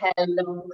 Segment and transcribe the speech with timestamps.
[0.00, 0.66] Hello.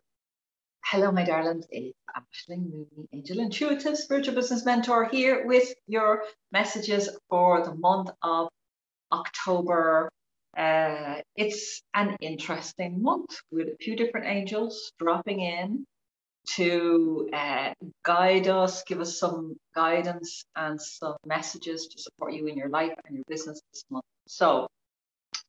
[0.85, 1.67] Hello, my darlings.
[1.73, 6.22] It's Aisling Mooney, Angel Intuitive Spiritual Business Mentor here with your
[6.53, 8.49] messages for the month of
[9.11, 10.09] October.
[10.57, 15.84] Uh, it's an interesting month with a few different angels dropping in
[16.50, 17.72] to uh,
[18.04, 22.95] guide us, give us some guidance and some messages to support you in your life
[23.06, 24.04] and your business this month.
[24.29, 24.68] So,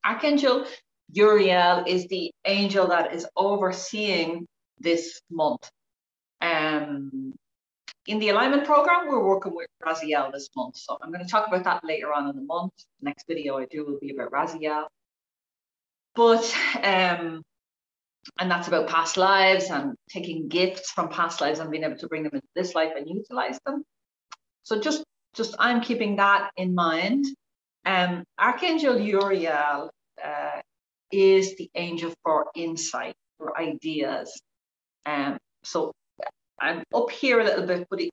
[0.04, 0.66] Archangel
[1.12, 4.46] Uriel is the angel that is overseeing
[4.80, 5.70] this month.
[6.42, 7.34] Um,
[8.06, 10.78] in the alignment program, we're working with Raziel this month.
[10.78, 12.72] So I'm going to talk about that later on in the month.
[13.02, 14.86] The next video I do will be about Raziel.
[16.16, 17.44] But, um,
[18.40, 22.08] and that's about past lives and taking gifts from past lives and being able to
[22.08, 23.84] bring them into this life and utilize them.
[24.64, 27.26] So just, just I'm keeping that in mind.
[27.86, 29.92] Um, Archangel Uriel
[30.24, 30.62] uh,
[31.12, 34.42] is the angel for insight, for ideas.
[35.06, 35.94] Um, so
[36.60, 38.10] I'm up here a little bit, but it,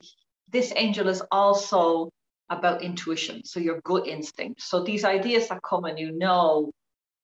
[0.51, 2.11] this angel is also
[2.51, 3.45] about intuition.
[3.45, 4.62] So your gut instinct.
[4.62, 6.70] So these ideas that come and you know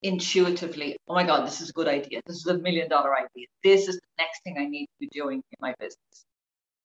[0.03, 2.23] intuitively, oh my God, this is a good idea.
[2.27, 3.47] This is a million dollar idea.
[3.63, 6.25] This is the next thing I need to be doing in my business.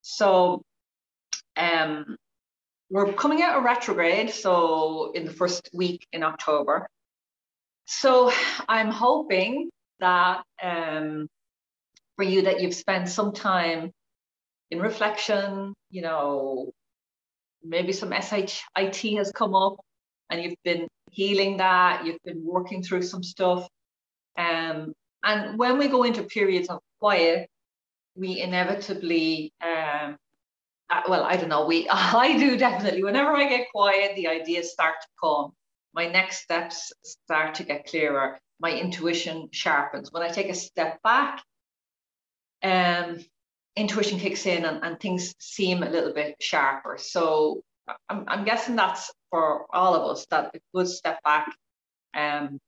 [0.02, 0.61] So
[1.58, 2.17] um,
[2.89, 4.30] we're coming out of retrograde.
[4.31, 6.88] So in the first week in October.
[7.86, 8.31] So
[8.67, 9.69] I'm hoping
[10.00, 11.28] that um,
[12.16, 13.92] for you that you've spent some time
[14.72, 16.72] in reflection, you know,
[17.64, 19.77] maybe some SHIT has come up
[20.30, 23.67] and you've been healing that, you've been working through some stuff.
[24.38, 27.49] Um, and when we go into periods of quiet,
[28.16, 30.17] we inevitably, um,
[30.89, 34.72] uh, well, I don't know, we, I do definitely, whenever I get quiet, the ideas
[34.72, 35.52] start to come.
[35.95, 38.38] My next steps start to get clearer.
[38.59, 40.11] My intuition sharpens.
[40.11, 41.41] When I take a step back,
[42.61, 43.23] um,
[43.77, 46.97] intuition kicks in and, and things seem a little bit sharper.
[46.99, 47.61] So
[48.09, 51.47] I'm, I'm guessing that's for all of us that a good step back
[52.14, 52.59] um,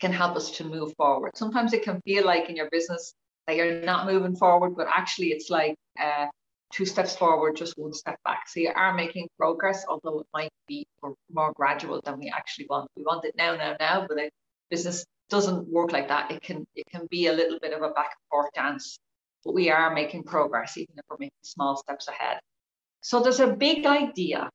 [0.00, 1.36] can help us to move forward.
[1.36, 3.14] Sometimes it can feel like in your business
[3.46, 6.26] that you're not moving forward, but actually it's like uh,
[6.72, 8.48] two steps forward, just one step back.
[8.48, 10.86] So you are making progress, although it might be
[11.32, 12.90] more gradual than we actually want.
[12.96, 14.30] We want it now, now, now, but a
[14.70, 16.30] business doesn't work like that.
[16.30, 18.98] It can it can be a little bit of a back and forth dance
[19.44, 22.38] but we are making progress, even if we're making small steps ahead.
[23.00, 24.50] So there's a big idea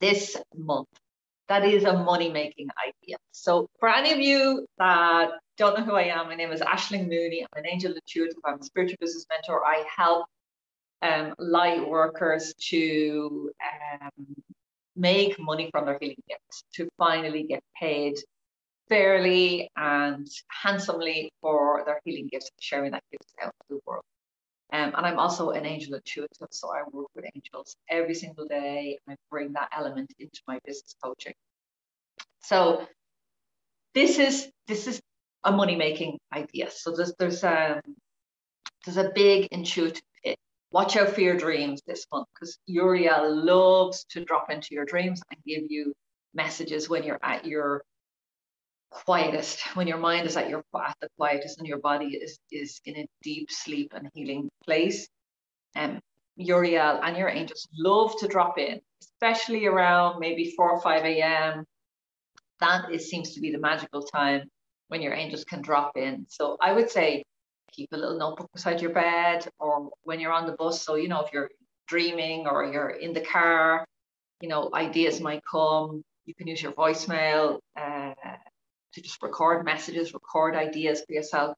[0.00, 0.88] this month
[1.48, 3.16] that is a money making idea.
[3.32, 7.08] So for any of you that don't know who I am, my name is Aisling
[7.08, 7.44] Mooney.
[7.44, 8.36] I'm an angel intuitive.
[8.44, 9.64] I'm a spiritual business mentor.
[9.64, 10.26] I help
[11.02, 13.50] um, light workers to
[14.02, 14.26] um,
[14.96, 18.16] make money from their healing gifts, to finally get paid
[18.88, 24.04] fairly and handsomely for their healing gifts, sharing that gift out to the world.
[24.72, 28.98] Um, and I'm also an angel intuitive, so I work with angels every single day.
[29.08, 31.32] I bring that element into my business coaching.
[32.42, 32.86] So
[33.94, 35.00] this is this is
[35.44, 36.70] a money making idea.
[36.70, 37.80] So there's there's um
[38.84, 40.02] there's a big intuitive.
[40.70, 45.22] Watch out for your dreams this month because Uriel loves to drop into your dreams
[45.30, 45.94] and give you
[46.34, 47.82] messages when you're at your
[48.90, 52.80] quietest, when your mind is at your at the quietest and your body is is
[52.84, 55.08] in a deep sleep and healing place.
[55.74, 56.00] Um,
[56.36, 61.64] Uriel and your angels love to drop in, especially around maybe 4 or 5 a.m.
[62.60, 64.48] That is, seems to be the magical time
[64.88, 66.26] when your angels can drop in.
[66.28, 67.24] So I would say
[67.72, 70.82] keep a little notebook beside your bed or when you're on the bus.
[70.82, 71.50] So, you know, if you're
[71.86, 73.84] dreaming or you're in the car,
[74.40, 76.02] you know, ideas might come.
[76.26, 77.58] You can use your voicemail.
[77.76, 78.12] Uh,
[78.98, 81.56] to just record messages, record ideas for yourself.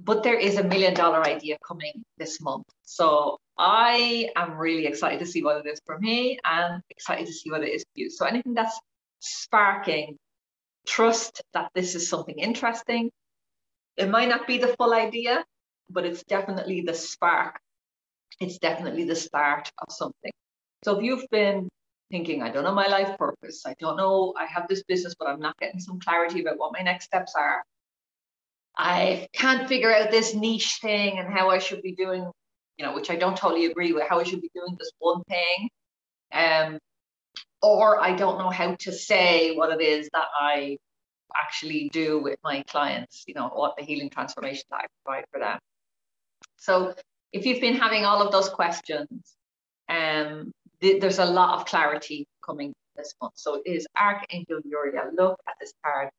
[0.00, 2.64] But there is a million dollar idea coming this month.
[2.82, 7.32] So I am really excited to see what it is for me and excited to
[7.32, 8.10] see what it is for you.
[8.10, 8.78] So anything that's
[9.20, 10.18] sparking
[10.86, 13.10] trust that this is something interesting.
[13.96, 15.44] It might not be the full idea,
[15.90, 17.58] but it's definitely the spark.
[18.40, 20.32] It's definitely the start of something.
[20.84, 21.68] So if you've been
[22.10, 23.62] thinking, I don't know my life purpose.
[23.66, 26.72] I don't know, I have this business, but I'm not getting some clarity about what
[26.72, 27.64] my next steps are.
[28.76, 32.30] I can't figure out this niche thing and how I should be doing,
[32.76, 35.22] you know, which I don't totally agree with, how I should be doing this one
[35.24, 35.70] thing.
[36.32, 36.78] Um,
[37.62, 40.76] or I don't know how to say what it is that I
[41.34, 45.40] actually do with my clients, you know, what the healing transformation that I provide for
[45.40, 45.58] them.
[46.56, 46.94] So
[47.32, 49.10] if you've been having all of those questions,
[49.88, 53.34] um, th- there's a lot of clarity coming this month.
[53.36, 55.10] So it is Archangel Uriel.
[55.16, 56.10] Look at this card.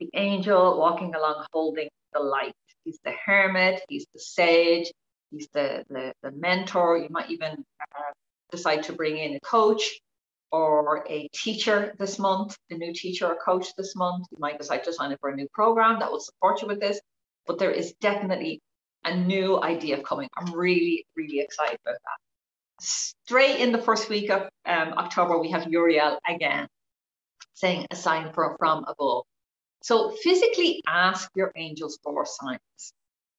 [0.00, 2.54] the angel walking along holding the light.
[2.84, 4.92] He's the hermit, he's the sage,
[5.30, 6.98] he's the, the, the mentor.
[6.98, 7.64] You might even
[7.96, 8.12] uh,
[8.50, 10.00] decide to bring in a coach
[10.52, 14.26] or a teacher this month, a new teacher or coach this month.
[14.30, 16.80] You might decide to sign up for a new program that will support you with
[16.80, 17.00] this.
[17.46, 18.60] But there is definitely
[19.04, 20.28] a new idea coming.
[20.36, 22.84] I'm really, really excited about that.
[22.84, 26.66] Straight in the first week of um, October, we have Uriel again
[27.54, 29.24] saying a sign from, from above.
[29.82, 32.92] So physically ask your angels for signs.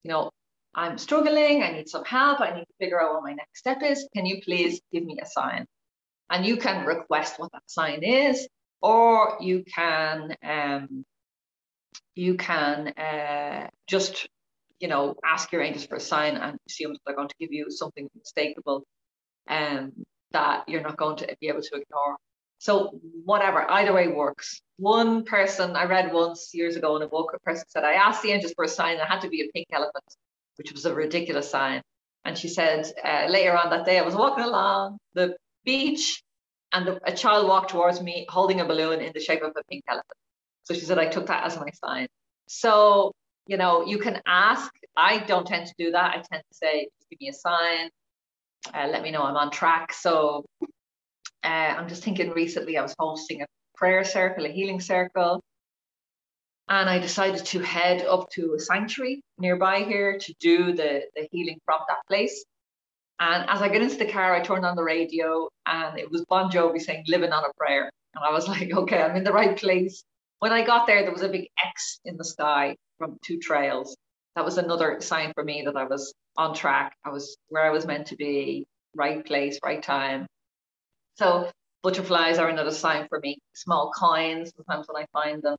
[0.04, 0.32] You know,
[0.74, 3.82] I'm struggling, I need some help, I need to figure out what my next step
[3.84, 4.08] is.
[4.16, 5.66] Can you please give me a sign?
[6.32, 8.48] And you can request what that sign is,
[8.82, 11.06] or you can um,
[12.16, 14.28] you can uh, just
[14.80, 17.52] you know ask your angels for a sign and assume that they're going to give
[17.52, 18.84] you something unmistakable
[19.50, 19.92] um,
[20.32, 22.16] that you're not going to be able to ignore.
[22.60, 24.62] So whatever, either way works.
[24.78, 28.22] One person I read once years ago in a book, a person said, I asked
[28.22, 30.06] the angels for a sign, and it had to be a pink elephant,
[30.58, 31.82] which was a ridiculous sign.
[32.24, 36.24] And she said uh, later on that day, I was walking along the beach
[36.74, 39.84] and a child walked towards me holding a balloon in the shape of a pink
[39.88, 40.18] elephant.
[40.64, 42.08] So she said, I took that as my sign.
[42.48, 43.14] So,
[43.48, 44.72] you know, you can ask.
[44.96, 46.12] I don't tend to do that.
[46.12, 47.90] I tend to say, give me a sign,
[48.74, 49.94] uh, let me know I'm on track.
[49.94, 50.46] So
[51.44, 55.44] uh, I'm just thinking recently I was hosting a prayer circle, a healing circle.
[56.70, 61.28] And I decided to head up to a sanctuary nearby here to do the, the
[61.32, 62.46] healing from that place.
[63.22, 66.26] And as I get into the car, I turned on the radio and it was
[66.26, 67.92] Bon Jovi saying, Living on a Prayer.
[68.16, 70.04] And I was like, okay, I'm in the right place.
[70.40, 73.96] When I got there, there was a big X in the sky from two trails.
[74.36, 76.96] That was another sign for me that I was on track.
[77.06, 78.66] I was where I was meant to be,
[78.96, 80.26] right place, right time.
[81.16, 81.48] So
[81.84, 83.38] butterflies are another sign for me.
[83.54, 85.58] Small coins, sometimes when I find them,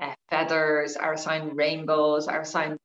[0.00, 1.54] uh, feathers are a sign.
[1.54, 2.76] Rainbows are a sign.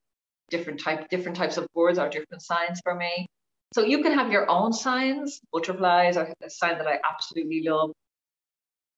[0.52, 3.26] Different type, different types of birds are different signs for me.
[3.74, 5.40] So you can have your own signs.
[5.54, 7.92] Butterflies are a sign that I absolutely love,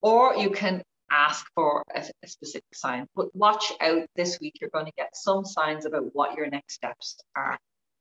[0.01, 0.81] or you can
[1.11, 3.05] ask for a, a specific sign.
[3.15, 4.57] But watch out this week.
[4.59, 7.57] You're going to get some signs about what your next steps are.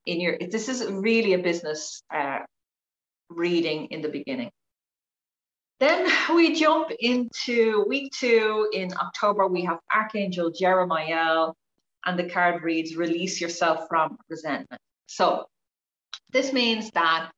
[0.06, 2.40] In your, this is really a business uh,
[3.28, 4.50] reading in the beginning.
[5.78, 9.46] Then we jump into week two in October.
[9.46, 11.52] We have Archangel Jeremiel,
[12.06, 14.80] and the card reads, Release yourself from resentment.
[15.06, 15.46] So
[16.32, 17.30] this means that,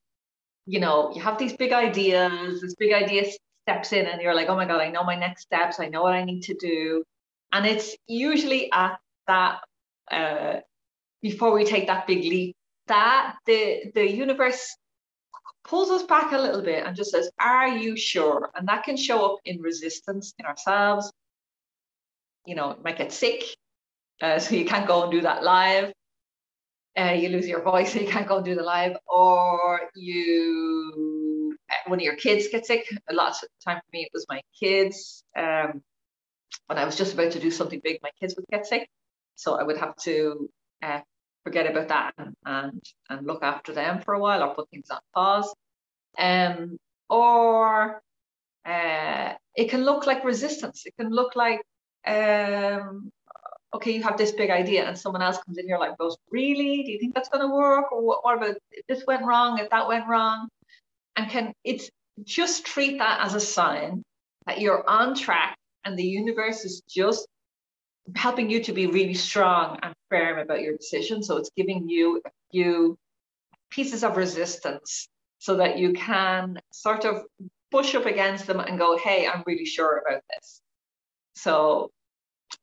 [0.67, 3.25] you know, you have these big ideas, this big idea
[3.63, 6.03] steps in, and you're like, oh my God, I know my next steps, I know
[6.03, 7.05] what I need to do.
[7.53, 9.61] And it's usually at that,
[10.11, 10.61] uh,
[11.23, 12.57] before we take that big leap,
[12.87, 14.77] that the, the universe
[15.65, 18.51] pulls us back a little bit and just says, Are you sure?
[18.55, 21.11] And that can show up in resistance in ourselves.
[22.47, 23.45] You know, might get sick,
[24.21, 25.93] uh, so you can't go and do that live.
[26.97, 31.91] Uh, you lose your voice, you can't go and do the live, or you, uh,
[31.91, 32.87] one of your kids get sick.
[33.11, 35.25] A lot of time for me, it was my kids.
[35.37, 35.83] Um,
[36.67, 38.89] when I was just about to do something big, my kids would get sick,
[39.35, 40.49] so I would have to
[40.83, 41.01] uh,
[41.43, 44.89] forget about that and, and, and look after them for a while or put things
[44.91, 45.53] on pause.
[46.17, 46.79] Um,
[47.11, 48.01] or
[48.65, 50.87] uh, it can look like resistance.
[50.87, 51.61] It can look like,
[52.07, 53.11] um,
[53.75, 56.85] okay, you have this big idea and someone else comes in here like goes, really?
[56.85, 57.91] Do you think that's going to work?
[57.91, 60.49] Or what, what about if this went wrong, if that went wrong?
[61.17, 61.91] And can it's
[62.23, 64.03] just treat that as a sign
[64.47, 67.27] that you're on track and the universe is just
[68.15, 71.23] helping you to be really strong and firm about your decision.
[71.23, 72.97] So it's giving you a few
[73.71, 77.25] pieces of resistance so that you can sort of
[77.71, 80.61] push up against them and go, hey, I'm really sure about this.
[81.35, 81.91] So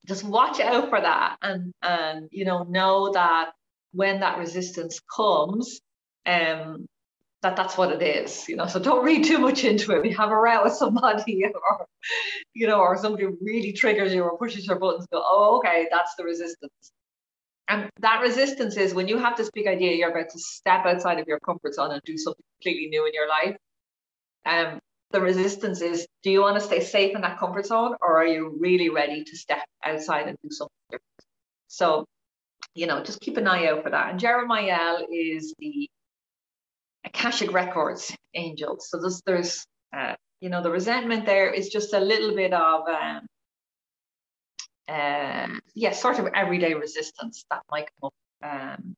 [0.06, 3.52] just watch out for that and and you know know that
[3.94, 5.82] when that resistance comes,
[6.26, 6.88] um,
[7.42, 8.68] that that's what it is, you know.
[8.68, 10.02] So don't read too much into it.
[10.02, 11.86] We have a row with somebody, or
[12.54, 15.08] you know, or somebody really triggers you or pushes your buttons.
[15.12, 16.92] Go, oh, okay, that's the resistance.
[17.68, 21.20] And that resistance is when you have this big idea, you're about to step outside
[21.20, 23.56] of your comfort zone and do something completely new in your life.
[24.46, 24.80] Um,
[25.12, 28.28] the resistance is: Do you want to stay safe in that comfort zone, or are
[28.28, 31.06] you really ready to step outside and do something different?
[31.68, 32.06] So,
[32.76, 34.12] you know, just keep an eye out for that.
[34.12, 35.90] And Jeremiel is the
[37.06, 38.90] Akashic Records angels.
[38.90, 39.66] So there's, there's
[39.96, 43.28] uh, you know, the resentment there is just a little bit of, um,
[44.88, 48.96] uh, yeah, sort of everyday resistance that might come up um,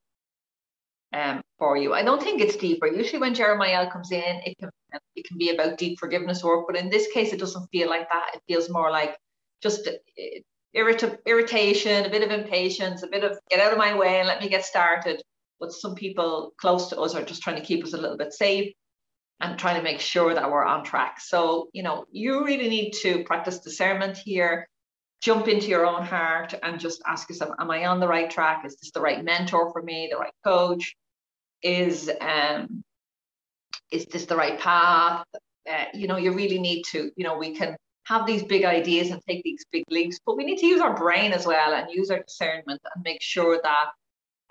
[1.14, 1.94] um, for you.
[1.94, 2.88] I don't think it's deeper.
[2.88, 4.70] Usually, when Jeremiel comes in, it can
[5.16, 8.10] it can be about deep forgiveness work, but in this case, it doesn't feel like
[8.10, 8.32] that.
[8.36, 9.18] It feels more like
[9.62, 9.92] just uh,
[10.76, 14.28] irrit- irritation, a bit of impatience, a bit of get out of my way and
[14.28, 15.22] let me get started.
[15.60, 18.34] But some people close to us are just trying to keep us a little bit
[18.34, 18.74] safe
[19.40, 21.20] and trying to make sure that we're on track.
[21.20, 24.68] So, you know, you really need to practice discernment here,
[25.22, 28.66] jump into your own heart and just ask yourself, am I on the right track?
[28.66, 30.96] Is this the right mentor for me, the right coach?
[31.62, 32.84] Is um
[33.92, 35.24] is this the right path?
[35.70, 37.76] Uh, you know, you really need to, you know, we can
[38.06, 40.96] have these big ideas and take these big leaps, but we need to use our
[40.96, 43.92] brain as well and use our discernment and make sure that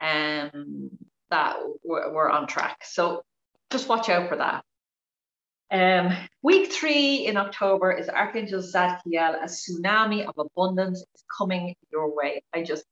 [0.00, 0.90] um
[1.30, 2.78] that we're, we're on track.
[2.84, 3.22] So
[3.70, 4.64] just watch out for that.
[5.70, 9.42] Um, week three in October is Archangel Zadkiel.
[9.42, 12.42] A tsunami of abundance is coming your way.
[12.54, 12.84] I just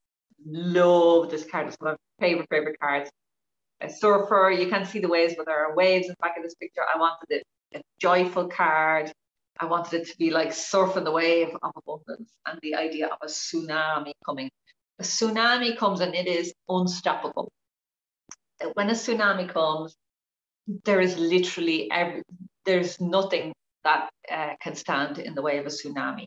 [0.46, 1.68] love this card.
[1.68, 3.10] It's one of my favorite, favorite cards.
[3.82, 6.42] A surfer, you can't see the waves, but there are waves in the back of
[6.42, 6.82] this picture.
[6.94, 7.42] I wanted it
[7.74, 9.12] a joyful card.
[9.58, 13.18] I wanted it to be like surfing the wave of abundance and the idea of
[13.22, 14.50] a tsunami coming.
[14.98, 17.50] A tsunami comes and it is unstoppable.
[18.74, 19.94] When a tsunami comes,
[20.84, 22.22] there is literally every,
[22.64, 23.52] there's nothing
[23.84, 26.26] that uh, can stand in the way of a tsunami.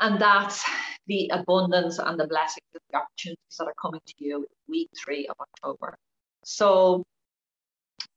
[0.00, 0.64] And that's
[1.06, 5.26] the abundance and the blessings and the opportunities that are coming to you week three
[5.26, 5.94] of October.
[6.44, 7.04] So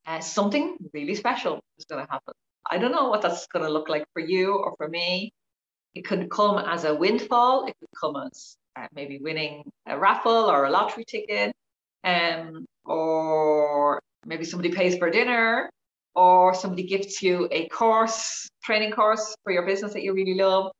[0.06, 2.34] uh, something really special is going to happen.
[2.70, 5.32] I don't know what that's going to look like for you or for me.
[5.96, 7.66] It could come as a windfall.
[7.66, 11.54] It could come as uh, maybe winning a raffle or a lottery ticket,
[12.04, 15.70] um, or maybe somebody pays for dinner,
[16.16, 20.72] or somebody gifts you a course, training course for your business that you really love,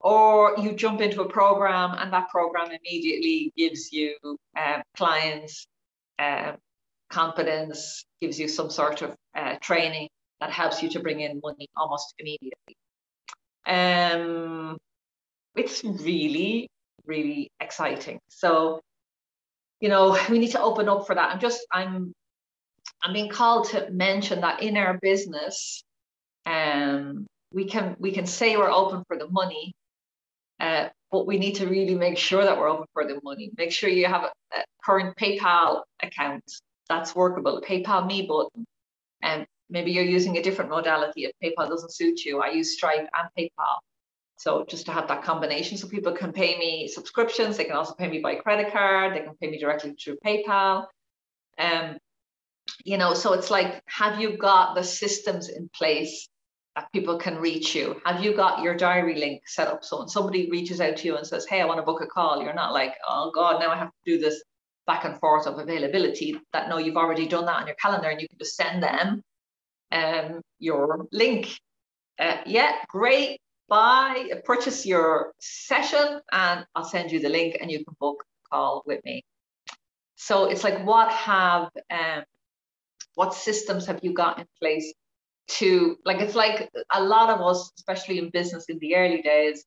[0.00, 4.16] or you jump into a program and that program immediately gives you
[4.56, 5.66] uh, clients,
[6.18, 6.52] uh,
[7.10, 10.08] confidence, gives you some sort of uh, training
[10.40, 12.76] that helps you to bring in money almost immediately.
[13.66, 14.78] Um,
[15.56, 16.68] it's really,
[17.06, 18.18] really exciting.
[18.28, 18.80] So,
[19.80, 21.30] you know, we need to open up for that.
[21.30, 22.12] I'm just, I'm
[23.02, 25.84] I'm being called to mention that in our business,
[26.46, 29.72] um, we can we can say we're open for the money,
[30.60, 33.50] uh, but we need to really make sure that we're open for the money.
[33.56, 36.44] Make sure you have a, a current PayPal account
[36.88, 38.66] that's workable, PayPal Me button,
[39.22, 42.40] and maybe you're using a different modality if PayPal doesn't suit you.
[42.40, 43.78] I use Stripe and PayPal.
[44.36, 47.94] So just to have that combination so people can pay me subscriptions, they can also
[47.94, 50.86] pay me by credit card, they can pay me directly through PayPal.
[51.58, 51.98] Um,
[52.84, 56.28] you know, so it's like, have you got the systems in place
[56.76, 58.00] that people can reach you?
[58.04, 59.84] Have you got your diary link set up?
[59.84, 62.06] So when somebody reaches out to you and says, Hey, I want to book a
[62.06, 64.42] call, you're not like, Oh God, now I have to do this
[64.88, 66.36] back and forth of availability.
[66.52, 69.22] That no, you've already done that on your calendar and you can just send them
[69.92, 71.56] um, your link.
[72.18, 73.40] Uh, yeah, great.
[73.68, 78.48] Buy, purchase your session, and I'll send you the link, and you can book a
[78.48, 79.22] call with me.
[80.16, 82.24] So it's like, what have um,
[83.14, 84.94] what systems have you got in place
[85.48, 89.64] to like it's like a lot of us especially in business in the early days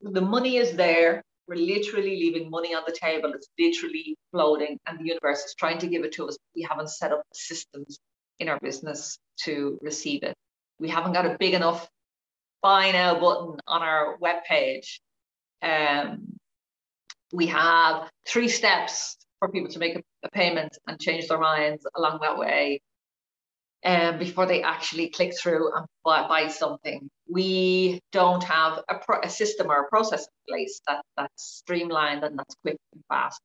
[0.00, 3.32] the money is there we're literally leaving money on the table.
[3.34, 6.90] It's literally floating and the universe is trying to give it to us we haven't
[6.90, 7.98] set up systems
[8.38, 10.34] in our business to receive it.
[10.78, 11.88] We haven't got a big enough
[12.62, 15.00] buy now button on our web page
[15.62, 16.34] um,
[17.32, 21.86] we have three steps for people to make a, a payment and change their minds
[21.96, 22.80] along that way
[23.84, 27.08] um, before they actually click through and buy, buy something.
[27.28, 32.24] We don't have a, pro- a, system or a process in place that, that's streamlined
[32.24, 33.40] and that's quick and fast.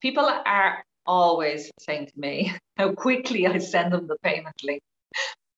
[0.00, 4.82] People are always saying to me how quickly I send them the payment link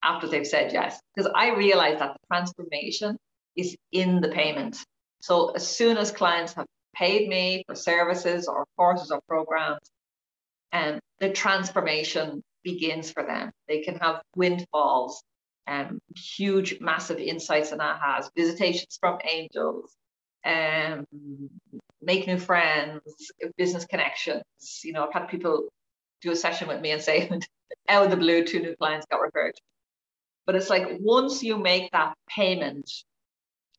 [0.03, 3.17] after they've said yes, because I realize that the transformation
[3.55, 4.77] is in the payment.
[5.21, 9.89] So as soon as clients have paid me for services or courses or programs,
[10.71, 13.51] and the transformation begins for them.
[13.69, 15.23] They can have windfalls,
[15.67, 19.95] um, huge, massive insights and ahas, visitations from angels,
[20.43, 21.05] um,
[22.01, 23.01] make new friends,
[23.57, 24.43] business connections.
[24.83, 25.69] You know, I've had people
[26.21, 27.29] do a session with me and say,
[27.89, 29.55] out of the blue, two new clients got referred.
[30.45, 32.91] But it's like once you make that payment,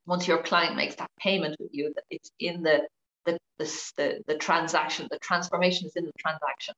[0.07, 2.87] once your client makes that payment with you, that it's in the
[3.25, 3.65] the, the,
[3.97, 6.75] the, the transaction, the transformation is in the transaction.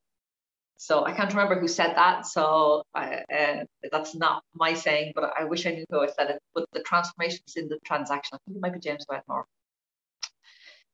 [0.79, 2.25] So I can't remember who said that.
[2.25, 6.31] So I, uh, that's not my saying, but I wish I knew who I said
[6.31, 6.39] it.
[6.55, 8.37] But the transformation is in the transaction.
[8.37, 9.45] I think it might be James Wedmore.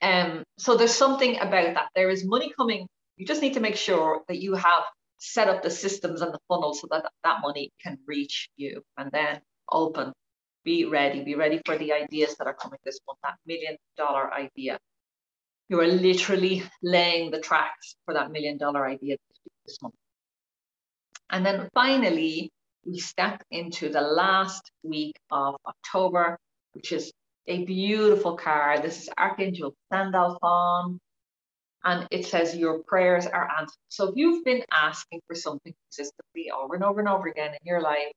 [0.01, 1.89] Um, so there's something about that.
[1.95, 2.87] There is money coming.
[3.19, 4.85] You just need to make sure that you have
[5.19, 9.11] set up the systems and the funnel so that that money can reach you and
[9.13, 10.13] then open
[10.65, 11.23] be ready.
[11.23, 14.79] Be ready for the ideas that are coming this month, that million dollar idea.
[15.69, 19.17] You are literally laying the tracks for that million dollar idea
[21.31, 22.51] And then finally,
[22.85, 26.39] we step into the last week of October,
[26.73, 27.13] which is
[27.47, 28.83] a beautiful card.
[28.83, 30.99] This is Archangel Sandalphon,
[31.85, 33.79] and it says your prayers are answered.
[33.89, 37.61] So if you've been asking for something consistently over and over and over again in
[37.65, 38.13] your life,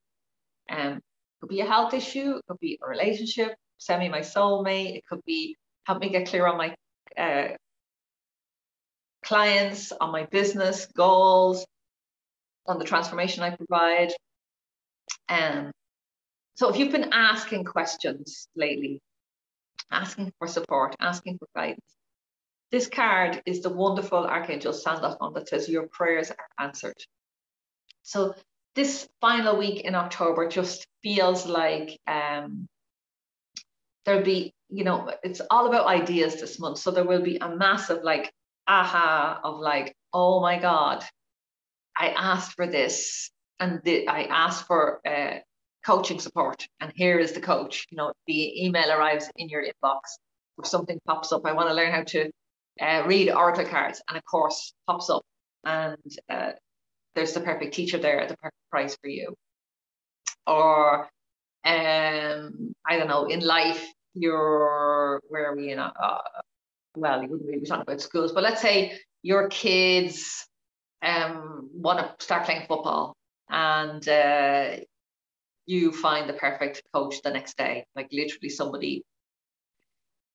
[0.70, 1.02] um, it
[1.40, 5.04] could be a health issue, it could be a relationship, send me my soulmate, it
[5.08, 6.74] could be help me get clear on my
[7.16, 7.54] uh,
[9.28, 11.66] clients, on my business goals,
[12.66, 14.12] on the transformation I provide.
[15.28, 15.70] Um,
[16.56, 19.00] so if you've been asking questions lately,
[19.90, 21.84] asking for support, asking for guidance,
[22.72, 26.96] this card is the wonderful Archangel Sandalphon that says your prayers are answered.
[28.02, 28.34] So
[28.74, 32.66] this final week in October just feels like um,
[34.04, 36.78] there'll be, you know, it's all about ideas this month.
[36.78, 38.32] So there will be a massive like
[38.68, 41.02] aha of like, oh my God,
[41.96, 45.38] I asked for this and the, I asked for uh,
[45.84, 47.86] coaching support and here is the coach.
[47.90, 50.00] You know, the email arrives in your inbox
[50.56, 51.46] or something pops up.
[51.46, 52.30] I want to learn how to
[52.80, 55.22] uh, read oracle cards and a course pops up
[55.64, 55.96] and
[56.28, 56.52] uh,
[57.14, 59.34] there's the perfect teacher there at the perfect price for you.
[60.46, 61.08] Or
[61.64, 63.84] um, I don't know, in life,
[64.14, 65.78] you're where are we in?
[65.78, 66.18] Uh,
[67.00, 70.46] well, you wouldn't really be talking about schools, but let's say your kids
[71.02, 73.16] um, want to start playing football
[73.50, 74.76] and uh,
[75.66, 79.04] you find the perfect coach the next day, like literally somebody.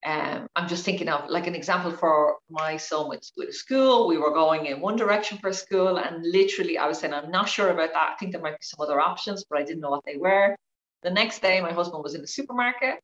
[0.05, 4.07] Um, I'm just thinking of like an example for my son with, with school.
[4.07, 7.47] We were going in one direction for school, and literally, I was saying, I'm not
[7.47, 8.11] sure about that.
[8.13, 10.57] I think there might be some other options, but I didn't know what they were.
[11.03, 12.99] The next day, my husband was in the supermarket,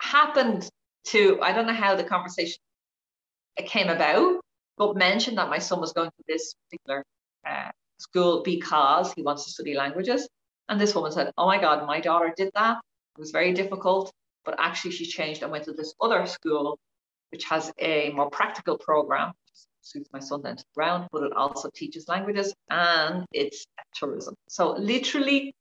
[0.00, 0.68] happened
[1.06, 2.58] to, I don't know how the conversation
[3.56, 4.40] came about,
[4.76, 7.04] but mentioned that my son was going to this particular
[7.46, 10.28] uh, school because he wants to study languages.
[10.68, 12.78] And this woman said, Oh my God, my daughter did that.
[13.16, 14.12] It was very difficult,
[14.44, 16.78] but actually she changed and went to this other school,
[17.30, 19.32] which has a more practical program,
[19.82, 24.34] suits my son then to the ground, but it also teaches languages and it's tourism.
[24.48, 25.54] So literally,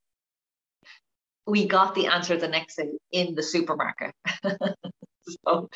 [1.48, 4.14] we got the answer the next day in the supermarket.
[5.46, 5.70] so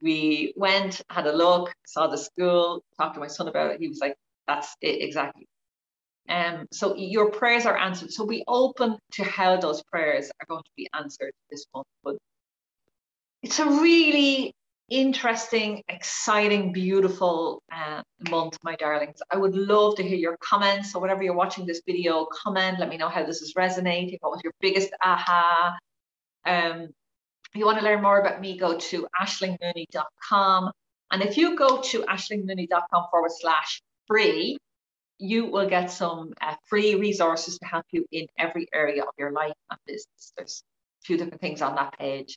[0.00, 3.80] we went, had a look, saw the school, talked to my son about it.
[3.80, 5.46] He was like, that's it exactly.
[6.28, 8.12] Um, so your prayers are answered.
[8.12, 11.86] So be open to how those prayers are going to be answered this month.
[12.02, 12.16] But
[13.42, 14.52] it's a really
[14.88, 19.18] interesting, exciting, beautiful uh, month, my darlings.
[19.30, 20.92] I would love to hear your comments.
[20.92, 22.78] So whenever you're watching this video, comment.
[22.78, 24.18] Let me know how this is resonating.
[24.20, 25.76] What was your biggest aha?
[26.44, 26.88] Um,
[27.56, 30.70] if you want to learn more about me, go to ashlingmooney.com.
[31.10, 34.58] And if you go to ashlingmooney.com forward slash free,
[35.18, 39.32] you will get some uh, free resources to help you in every area of your
[39.32, 40.34] life and business.
[40.36, 40.62] There's
[41.02, 42.36] a few different things on that page.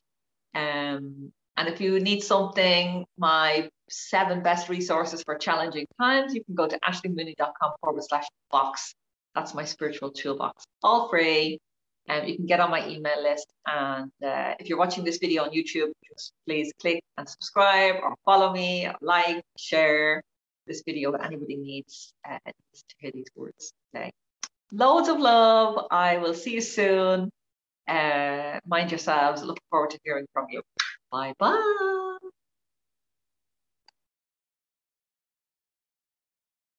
[0.55, 6.55] Um, and if you need something, my seven best resources for challenging times, you can
[6.55, 8.95] go to ashlingmooney.com forward slash box.
[9.35, 11.59] That's my spiritual toolbox, all free.
[12.09, 13.47] And you can get on my email list.
[13.67, 18.15] And uh, if you're watching this video on YouTube, just please click and subscribe or
[18.25, 20.23] follow me, like, share
[20.65, 24.11] this video if anybody needs uh, to hear these words today.
[24.71, 25.87] Loads of love.
[25.91, 27.31] I will see you soon.
[27.87, 29.43] Uh, mind yourselves.
[29.43, 30.61] Looking forward to hearing from you.
[31.11, 32.08] Bye bye.